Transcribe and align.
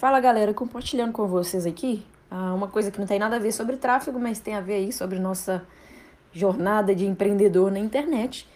Fala 0.00 0.18
galera, 0.18 0.54
compartilhando 0.54 1.12
com 1.12 1.26
vocês 1.26 1.66
aqui 1.66 2.02
ah, 2.30 2.54
uma 2.54 2.68
coisa 2.68 2.90
que 2.90 2.98
não 2.98 3.06
tem 3.06 3.18
nada 3.18 3.36
a 3.36 3.38
ver 3.38 3.52
sobre 3.52 3.76
tráfego, 3.76 4.18
mas 4.18 4.40
tem 4.40 4.54
a 4.54 4.60
ver 4.62 4.76
aí 4.76 4.92
sobre 4.94 5.18
nossa 5.18 5.62
jornada 6.32 6.94
de 6.94 7.04
empreendedor 7.04 7.70
na 7.70 7.78
internet. 7.78 8.48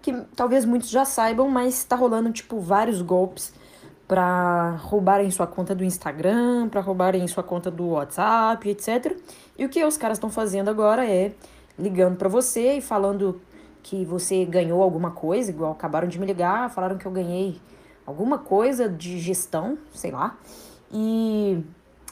Que 0.00 0.12
talvez 0.36 0.64
muitos 0.64 0.88
já 0.88 1.04
saibam, 1.04 1.48
mas 1.50 1.78
está 1.78 1.96
rolando 1.96 2.30
tipo 2.30 2.60
vários 2.60 3.02
golpes 3.02 3.52
para 4.06 4.76
roubarem 4.82 5.28
sua 5.32 5.48
conta 5.48 5.74
do 5.74 5.82
Instagram, 5.82 6.68
para 6.68 6.80
roubarem 6.80 7.26
sua 7.26 7.42
conta 7.42 7.72
do 7.72 7.88
WhatsApp, 7.88 8.68
etc. 8.68 9.16
E 9.58 9.64
o 9.64 9.68
que 9.68 9.84
os 9.84 9.96
caras 9.96 10.16
estão 10.16 10.30
fazendo 10.30 10.70
agora 10.70 11.04
é 11.04 11.32
ligando 11.76 12.16
para 12.16 12.28
você 12.28 12.76
e 12.76 12.80
falando 12.80 13.40
que 13.82 14.04
você 14.04 14.44
ganhou 14.44 14.80
alguma 14.80 15.10
coisa, 15.10 15.50
igual 15.50 15.72
acabaram 15.72 16.06
de 16.06 16.20
me 16.20 16.26
ligar, 16.26 16.70
falaram 16.70 16.96
que 16.96 17.04
eu 17.04 17.10
ganhei 17.10 17.60
alguma 18.06 18.38
coisa 18.38 18.88
de 18.88 19.18
gestão, 19.18 19.76
sei 19.92 20.12
lá 20.12 20.38
e, 20.94 21.60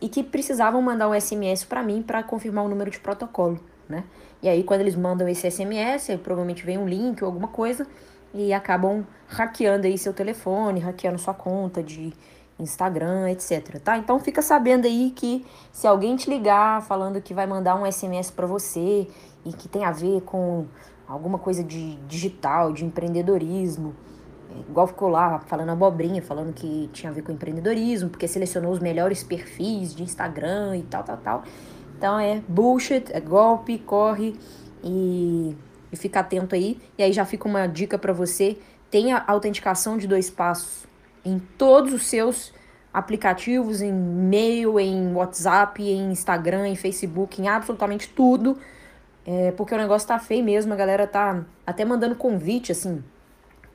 e 0.00 0.08
que 0.08 0.22
precisavam 0.22 0.82
mandar 0.82 1.08
um 1.08 1.18
SMS 1.18 1.64
para 1.64 1.82
mim 1.82 2.02
para 2.02 2.22
confirmar 2.22 2.66
o 2.66 2.68
número 2.68 2.90
de 2.90 3.00
protocolo, 3.00 3.58
né? 3.88 4.04
E 4.42 4.48
aí 4.48 4.62
quando 4.62 4.82
eles 4.82 4.94
mandam 4.94 5.26
esse 5.26 5.50
SMS, 5.50 6.10
provavelmente 6.22 6.64
vem 6.64 6.76
um 6.76 6.86
link 6.86 7.22
ou 7.22 7.26
alguma 7.26 7.48
coisa 7.48 7.86
e 8.34 8.52
acabam 8.52 9.06
hackeando 9.26 9.86
aí 9.86 9.96
seu 9.96 10.12
telefone, 10.12 10.78
hackeando 10.80 11.18
sua 11.18 11.32
conta 11.32 11.82
de 11.82 12.12
Instagram, 12.58 13.30
etc, 13.30 13.80
tá? 13.80 13.96
Então 13.96 14.18
fica 14.18 14.42
sabendo 14.42 14.86
aí 14.86 15.10
que 15.16 15.46
se 15.72 15.86
alguém 15.86 16.14
te 16.16 16.28
ligar 16.28 16.82
falando 16.82 17.20
que 17.20 17.32
vai 17.32 17.46
mandar 17.46 17.76
um 17.76 17.90
SMS 17.90 18.30
para 18.30 18.46
você 18.46 19.08
e 19.44 19.52
que 19.52 19.68
tem 19.68 19.84
a 19.84 19.90
ver 19.90 20.20
com 20.22 20.66
alguma 21.08 21.38
coisa 21.38 21.64
de 21.64 21.96
digital, 22.06 22.72
de 22.72 22.84
empreendedorismo, 22.84 23.94
igual 24.68 24.86
ficou 24.86 25.08
lá 25.08 25.40
falando 25.40 25.70
abobrinha, 25.70 26.22
falando 26.22 26.52
que 26.52 26.88
tinha 26.92 27.10
a 27.10 27.14
ver 27.14 27.22
com 27.22 27.32
empreendedorismo, 27.32 28.10
porque 28.10 28.28
selecionou 28.28 28.72
os 28.72 28.78
melhores 28.78 29.22
perfis 29.22 29.94
de 29.94 30.02
Instagram 30.02 30.76
e 30.76 30.82
tal, 30.82 31.02
tal, 31.02 31.16
tal. 31.18 31.44
Então 31.96 32.18
é 32.18 32.42
bullshit, 32.46 33.10
é 33.10 33.20
golpe, 33.20 33.78
corre 33.78 34.36
e, 34.82 35.56
e 35.90 35.96
fica 35.96 36.20
atento 36.20 36.54
aí. 36.54 36.78
E 36.98 37.02
aí 37.02 37.12
já 37.12 37.24
fica 37.24 37.48
uma 37.48 37.66
dica 37.66 37.98
para 37.98 38.12
você: 38.12 38.58
tenha 38.90 39.22
autenticação 39.26 39.96
de 39.96 40.06
dois 40.06 40.30
passos 40.30 40.86
em 41.24 41.38
todos 41.38 41.92
os 41.92 42.06
seus 42.06 42.52
aplicativos, 42.92 43.82
em 43.82 43.90
e-mail, 43.90 44.80
em 44.80 45.12
WhatsApp, 45.12 45.82
em 45.82 46.10
Instagram, 46.12 46.68
em 46.68 46.76
Facebook, 46.76 47.40
em 47.42 47.48
absolutamente 47.48 48.08
tudo. 48.08 48.56
É, 49.26 49.50
porque 49.50 49.74
o 49.74 49.76
negócio 49.76 50.06
tá 50.06 50.18
feio 50.18 50.44
mesmo, 50.44 50.72
a 50.72 50.76
galera 50.76 51.06
tá 51.06 51.44
até 51.66 51.84
mandando 51.84 52.14
convite, 52.14 52.70
assim, 52.70 53.02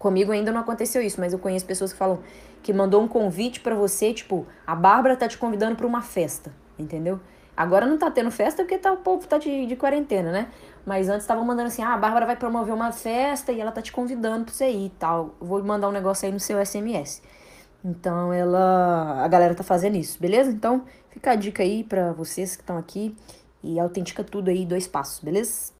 Comigo 0.01 0.31
ainda 0.31 0.51
não 0.51 0.61
aconteceu 0.61 0.99
isso, 0.99 1.19
mas 1.19 1.31
eu 1.31 1.37
conheço 1.37 1.63
pessoas 1.63 1.93
que 1.93 1.99
falam 1.99 2.21
que 2.63 2.73
mandou 2.73 3.03
um 3.03 3.07
convite 3.07 3.59
para 3.59 3.75
você, 3.75 4.11
tipo, 4.11 4.47
a 4.65 4.73
Bárbara 4.73 5.15
tá 5.15 5.27
te 5.27 5.37
convidando 5.37 5.75
para 5.75 5.85
uma 5.85 6.01
festa, 6.01 6.51
entendeu? 6.77 7.19
Agora 7.55 7.85
não 7.85 7.99
tá 7.99 8.09
tendo 8.09 8.31
festa 8.31 8.63
porque 8.63 8.79
tá, 8.79 8.91
o 8.91 8.97
povo 8.97 9.27
tá 9.27 9.37
de, 9.37 9.67
de 9.67 9.75
quarentena, 9.75 10.31
né? 10.31 10.47
Mas 10.83 11.07
antes 11.07 11.21
estavam 11.21 11.45
mandando 11.45 11.67
assim: 11.67 11.83
ah, 11.83 11.93
a 11.93 11.97
Bárbara 11.97 12.25
vai 12.25 12.35
promover 12.35 12.73
uma 12.73 12.91
festa 12.91 13.51
e 13.51 13.61
ela 13.61 13.71
tá 13.71 13.79
te 13.79 13.91
convidando 13.91 14.45
pra 14.45 14.51
você 14.51 14.71
ir 14.71 14.87
e 14.87 14.89
tal. 14.89 15.35
Vou 15.39 15.63
mandar 15.63 15.87
um 15.87 15.91
negócio 15.91 16.25
aí 16.25 16.31
no 16.31 16.39
seu 16.39 16.57
SMS. 16.65 17.21
Então 17.85 18.33
ela. 18.33 19.23
A 19.23 19.27
galera 19.27 19.53
tá 19.53 19.63
fazendo 19.63 19.97
isso, 19.97 20.19
beleza? 20.19 20.49
Então 20.49 20.83
fica 21.11 21.29
a 21.29 21.35
dica 21.35 21.61
aí 21.61 21.83
para 21.83 22.11
vocês 22.11 22.55
que 22.55 22.63
estão 22.63 22.75
aqui 22.75 23.15
e 23.63 23.79
autentica 23.79 24.23
tudo 24.23 24.49
aí, 24.49 24.65
dois 24.65 24.87
passos, 24.87 25.23
beleza? 25.23 25.73